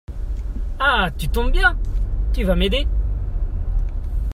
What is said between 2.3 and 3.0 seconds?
Tu vas m’aider.